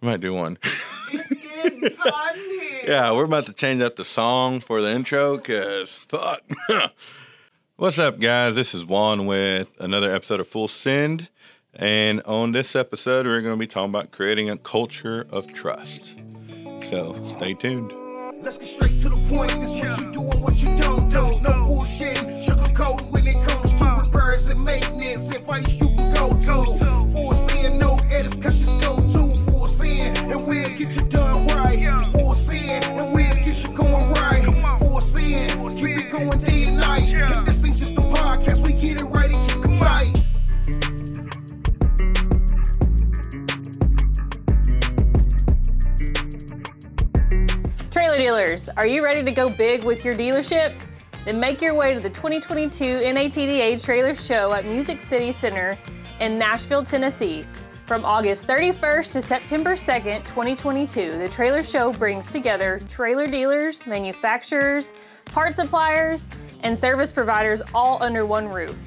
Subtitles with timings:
[0.00, 0.58] We might do one.
[1.12, 2.84] It's getting hot here.
[2.86, 6.42] Yeah, we're about to change up the song for the intro because fuck.
[7.76, 8.54] What's up, guys?
[8.54, 11.28] This is Juan with another episode of Full Send.
[11.74, 16.14] And on this episode, we're going to be talking about creating a culture of trust.
[16.82, 17.92] So stay tuned.
[18.42, 19.50] Let's get straight to the point.
[19.60, 21.40] This what you do and what you don't do.
[21.42, 25.34] No bullshit, sugarcoat when it comes to repairs and maintenance.
[25.36, 25.79] Advice you
[36.98, 37.38] day and night.
[37.38, 40.16] And this ain't just a podcast, we get it right and keep it tight.
[47.90, 50.74] Trailer dealers, are you ready to go big with your dealership?
[51.24, 55.78] Then make your way to the 2022 NATDA Trailer Show at Music City Center
[56.18, 57.44] in Nashville, Tennessee.
[57.90, 64.92] From August 31st to September 2nd, 2022, the Trailer Show brings together trailer dealers, manufacturers,
[65.24, 66.28] part suppliers,
[66.62, 68.78] and service providers all under one roof.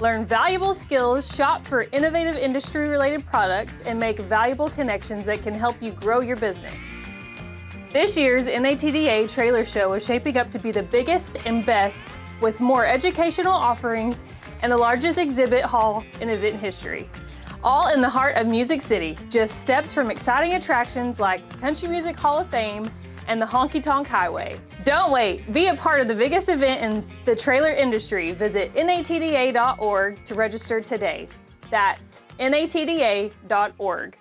[0.00, 5.54] Learn valuable skills, shop for innovative industry related products, and make valuable connections that can
[5.54, 6.98] help you grow your business.
[7.92, 12.58] This year's NATDA Trailer Show is shaping up to be the biggest and best, with
[12.58, 14.24] more educational offerings
[14.62, 17.08] and the largest exhibit hall in event history.
[17.62, 22.16] All in the heart of Music City, just steps from exciting attractions like Country Music
[22.16, 22.90] Hall of Fame
[23.28, 24.58] and the Honky Tonk Highway.
[24.84, 28.32] Don't wait, be a part of the biggest event in the trailer industry.
[28.32, 31.28] Visit natda.org to register today.
[31.70, 34.16] That's natda.org.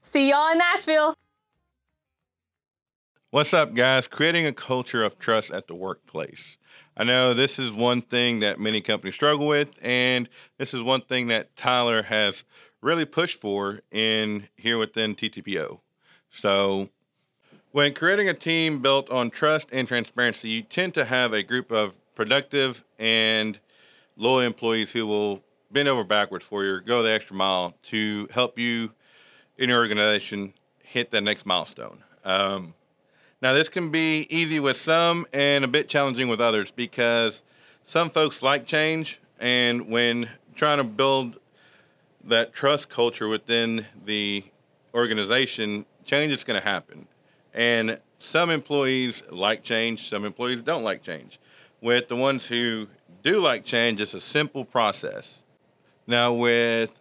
[0.00, 1.14] See y'all in Nashville!
[3.32, 4.08] What's up, guys?
[4.08, 6.58] Creating a culture of trust at the workplace.
[6.96, 10.28] I know this is one thing that many companies struggle with, and
[10.58, 12.42] this is one thing that Tyler has
[12.80, 15.78] really pushed for in here within TTPO.
[16.28, 16.88] So,
[17.70, 21.70] when creating a team built on trust and transparency, you tend to have a group
[21.70, 23.60] of productive and
[24.16, 28.58] loyal employees who will bend over backwards for you, go the extra mile to help
[28.58, 28.90] you
[29.56, 30.52] in your organization
[30.82, 32.02] hit that next milestone.
[32.24, 32.74] Um,
[33.42, 37.42] now, this can be easy with some and a bit challenging with others because
[37.82, 41.38] some folks like change, and when trying to build
[42.22, 44.44] that trust culture within the
[44.94, 47.06] organization, change is going to happen.
[47.54, 51.40] And some employees like change, some employees don't like change.
[51.80, 52.88] With the ones who
[53.22, 55.42] do like change, it's a simple process.
[56.06, 57.00] Now, with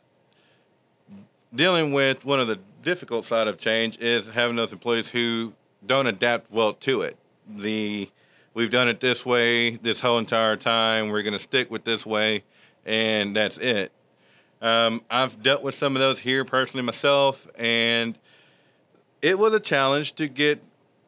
[1.53, 5.53] dealing with one of the difficult side of change is having those employees who
[5.85, 7.17] don't adapt well to it.
[7.47, 8.09] The
[8.53, 11.09] we've done it this way this whole entire time.
[11.09, 12.43] We're going to stick with this way,
[12.85, 13.91] and that's it.
[14.61, 18.17] Um, I've dealt with some of those here personally myself, and
[19.21, 20.61] it was a challenge to get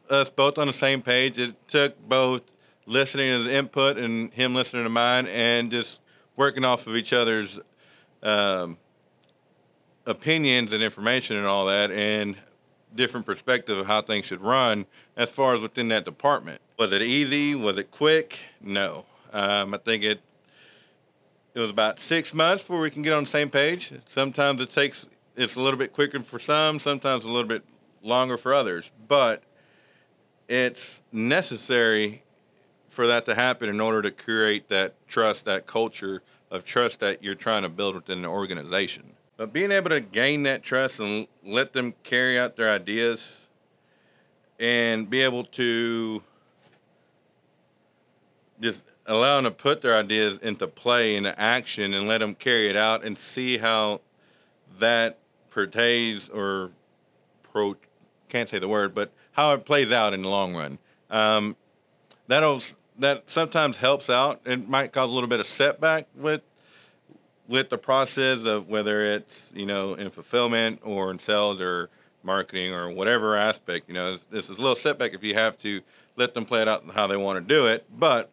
[0.09, 1.37] us both on the same page.
[1.37, 2.43] It took both
[2.85, 6.01] listening to his input and him listening to mine, and just
[6.37, 7.59] working off of each other's
[8.23, 8.77] um,
[10.05, 12.37] opinions and information and all that, and
[12.95, 14.85] different perspective of how things should run
[15.15, 16.61] as far as within that department.
[16.77, 17.55] Was it easy?
[17.55, 18.39] Was it quick?
[18.61, 19.05] No.
[19.31, 20.21] Um, I think it
[21.53, 23.91] it was about six months before we can get on the same page.
[24.07, 27.63] Sometimes it takes it's a little bit quicker for some, sometimes a little bit
[28.01, 29.43] longer for others, but
[30.47, 32.23] it's necessary
[32.89, 37.23] for that to happen in order to create that trust, that culture of trust that
[37.23, 39.13] you're trying to build within the organization.
[39.41, 43.47] But being able to gain that trust and let them carry out their ideas
[44.59, 46.21] and be able to
[48.59, 52.69] just allow them to put their ideas into play, into action, and let them carry
[52.69, 54.01] it out and see how
[54.77, 55.17] that
[55.49, 56.69] pertains or
[57.41, 57.75] pro
[58.29, 60.77] can't say the word, but how it plays out in the long run.
[61.09, 61.55] Um,
[62.27, 62.61] that'll
[62.99, 64.41] that sometimes helps out.
[64.45, 66.41] It might cause a little bit of setback with
[67.51, 71.89] with the process of whether it's you know in fulfillment or in sales or
[72.23, 73.89] marketing or whatever aspect.
[73.89, 75.81] You know, this is a little setback if you have to
[76.15, 78.29] let them play it out how they want to do it, but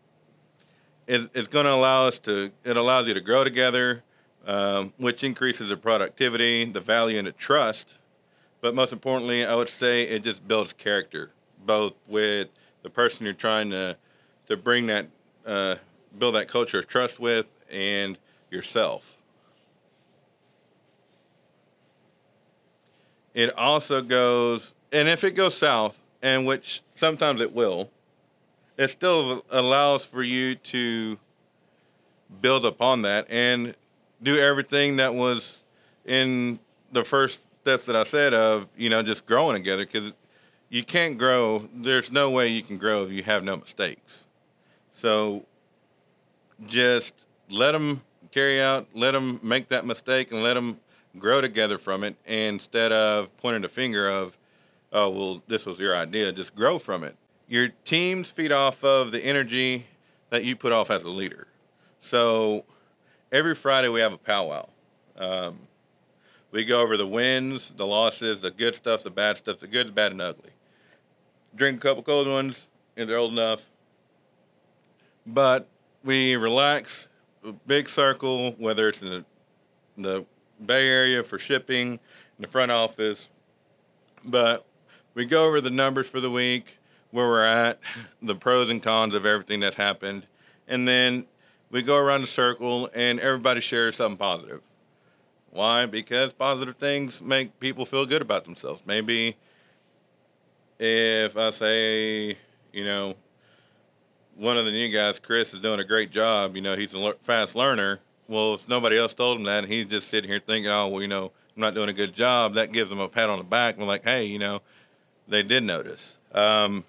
[1.07, 2.53] it's, it's going to allow us to.
[2.65, 4.05] It allows you to grow together,
[4.47, 7.97] um, which increases the productivity, the value, and the trust.
[8.61, 11.31] But most importantly, I would say it just builds character,
[11.65, 12.49] both with
[12.83, 13.97] the person you're trying to
[14.47, 15.09] to bring that
[15.45, 15.77] uh,
[16.19, 18.17] build that culture of trust with, and
[18.51, 19.17] yourself.
[23.35, 27.91] It also goes, and if it goes south, and which sometimes it will,
[28.77, 31.19] it still allows for you to
[32.41, 33.75] build upon that and
[34.23, 35.63] do everything that was
[36.05, 36.59] in
[36.93, 40.15] the first steps that I said of you know just growing together because
[40.69, 41.69] you can't grow.
[41.75, 44.25] There's no way you can grow if you have no mistakes.
[44.93, 45.45] So
[46.67, 47.15] just
[47.51, 50.79] let them carry out, let them make that mistake, and let them
[51.19, 54.37] grow together from it instead of pointing the finger of,
[54.93, 56.33] oh well, this was your idea.
[56.33, 57.17] Just grow from it.
[57.49, 59.87] Your teams feed off of the energy
[60.31, 61.47] that you put off as a leader.
[62.01, 62.65] So
[63.33, 64.69] every Friday we have a powwow.
[65.17, 65.59] Um,
[66.51, 69.95] we go over the wins, the losses, the good stuff, the bad stuff, the good,
[69.95, 70.51] bad, and ugly.
[71.55, 73.67] Drink a couple cold ones if they're old enough.
[75.27, 75.69] But
[76.05, 77.18] we relax, a
[77.67, 79.25] big circle, whether it's in the,
[79.97, 80.27] the
[80.65, 81.99] Bay Area for shipping, in
[82.41, 83.31] the front office.
[84.25, 84.65] But
[85.15, 86.79] we go over the numbers for the week,
[87.11, 87.81] where we're at,
[88.23, 90.27] the pros and cons of everything that's happened.
[90.67, 91.27] And then
[91.71, 94.61] we go around the circle and everybody shares something positive.
[95.51, 95.87] Why?
[95.87, 98.83] Because positive things make people feel good about themselves.
[98.87, 99.37] Maybe
[100.79, 102.37] if I say,
[102.73, 103.15] you know,
[104.39, 107.15] one of the new guys, Chris, is doing a great job, you know, he's a
[107.23, 108.01] fast learner.
[108.29, 111.03] Well, if nobody else told him that and he's just sitting here thinking, oh, well,
[111.03, 113.45] you know, I'm not doing a good job, that gives him a pat on the
[113.45, 114.63] back and like, hey, you know,
[115.27, 116.17] they did notice.
[116.33, 116.85] Um,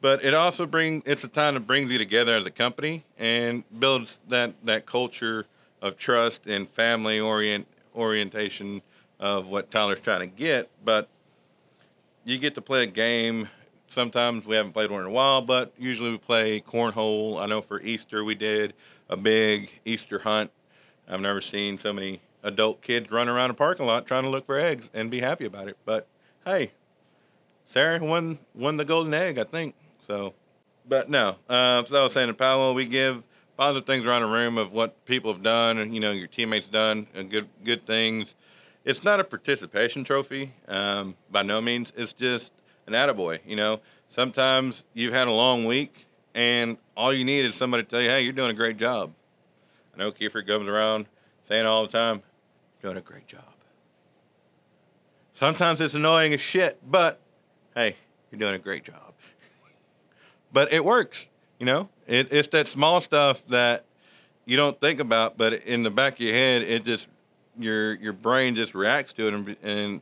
[0.00, 3.64] but it also brings it's a time that brings you together as a company and
[3.78, 5.46] builds that that culture
[5.80, 8.82] of trust and family orient orientation
[9.18, 10.68] of what Tyler's trying to get.
[10.84, 11.08] But
[12.24, 13.48] you get to play a game.
[13.86, 17.40] Sometimes we haven't played one in a while, but usually we play cornhole.
[17.40, 18.74] I know for Easter we did
[19.08, 20.50] a big Easter hunt.
[21.08, 24.46] I've never seen so many adult kids run around a parking lot trying to look
[24.46, 25.76] for eggs and be happy about it.
[25.84, 26.06] But
[26.44, 26.72] hey,
[27.66, 29.74] Sarah won won the golden egg, I think.
[30.06, 30.34] So,
[30.88, 31.36] but no.
[31.48, 33.22] Uh, so I was saying in powwow, we give
[33.56, 36.68] positive things around the room of what people have done, and you know your teammates
[36.68, 38.34] done, and good good things.
[38.84, 41.92] It's not a participation trophy um, by no means.
[41.96, 42.52] It's just
[42.86, 43.40] an attaboy.
[43.46, 47.88] You know, sometimes you've had a long week, and all you need is somebody to
[47.88, 49.12] tell you, "Hey, you're doing a great job."
[49.94, 51.06] I know Kiefer comes around
[51.42, 52.22] saying all the time,
[52.82, 53.44] "Doing a great job."
[55.32, 57.20] Sometimes it's annoying as shit, but
[57.74, 57.96] hey,
[58.30, 59.14] you're doing a great job
[60.52, 61.26] but it works.
[61.58, 63.84] You know, it, it's that small stuff that
[64.44, 67.08] you don't think about, but in the back of your head, it just
[67.58, 70.00] your your brain just reacts to it, and, and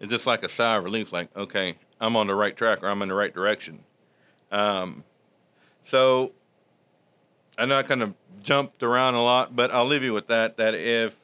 [0.00, 1.12] it's just like a sigh of relief.
[1.12, 3.80] Like, okay, I'm on the right track, or I'm in the right direction.
[4.50, 5.04] Um,
[5.82, 6.32] so
[7.56, 10.56] I know I kind of jumped around a lot, but I'll leave you with that.
[10.56, 11.16] That if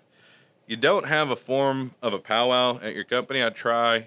[0.67, 4.07] you don't have a form of a powwow at your company, I try.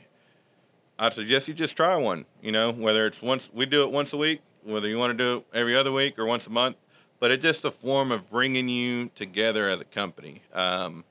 [0.98, 2.25] I suggest you just try one.
[2.42, 5.18] You know, whether it's once we do it once a week, whether you want to
[5.18, 6.77] do it every other week or once a month,
[7.19, 10.42] but it's just a form of bringing you together as a company.
[10.54, 11.04] Um,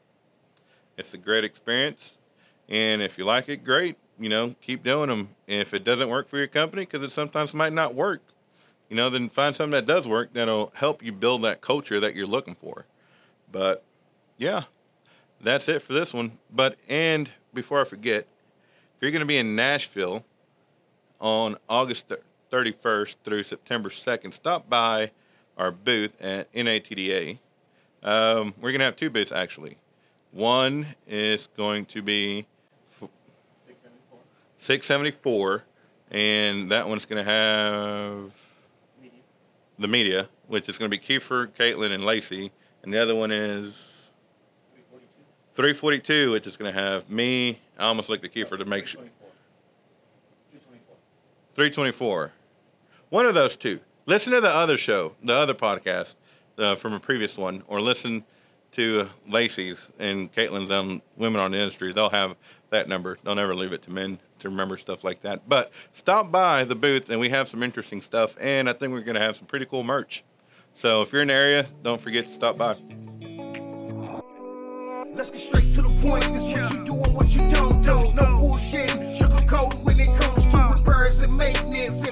[0.96, 2.12] it's a great experience,
[2.68, 3.96] and if you like it, great.
[4.18, 5.30] You know, keep doing them.
[5.46, 8.22] If it doesn't work for your company, because it sometimes might not work,
[8.88, 12.14] you know, then find something that does work that'll help you build that culture that
[12.14, 12.84] you're looking for.
[13.50, 13.84] But
[14.36, 14.64] yeah,
[15.40, 16.38] that's it for this one.
[16.50, 18.26] But and before I forget,
[18.96, 20.24] if you're going to be in Nashville
[21.20, 22.12] on August
[22.50, 25.10] 31st through September 2nd, stop by
[25.56, 27.38] our booth at NATDA.
[28.02, 29.78] Um, we're going to have two booths actually.
[30.32, 32.46] One is going to be
[34.62, 34.62] 674.
[34.62, 35.64] 674,
[36.12, 38.30] and that one's going to have
[39.02, 39.18] media.
[39.78, 42.52] the media, which is going to be Kiefer, Caitlin, and Lacey.
[42.84, 43.74] And the other one is
[45.56, 47.58] 342, 342 which is going to have me.
[47.76, 49.00] I almost looked at Kiefer to make sure.
[50.54, 50.96] 324.
[51.54, 52.32] 324.
[53.08, 53.80] One of those two.
[54.06, 56.14] Listen to the other show, the other podcast
[56.58, 58.22] uh, from a previous one, or listen
[58.72, 61.92] to Lacey's and Caitlin's on Women on the Industry.
[61.92, 62.36] They'll have
[62.70, 63.18] that number.
[63.22, 65.48] They'll never leave it to men to remember stuff like that.
[65.48, 68.36] But stop by the booth, and we have some interesting stuff.
[68.40, 70.24] And I think we're going to have some pretty cool merch.
[70.74, 72.76] So if you're in the area, don't forget to stop by.
[75.14, 76.32] Let's get straight to the point.
[76.32, 78.12] This what you do and what you don't do.
[78.14, 78.90] No bullshit,
[79.82, 82.02] when it comes to repairs and maintenance.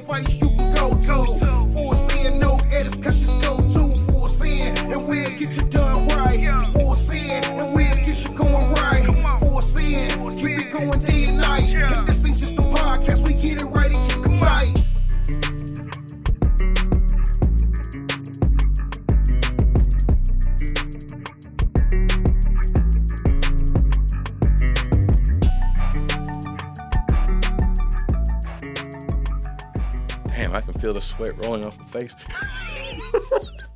[30.91, 32.17] Feel the sweat rolling off my face.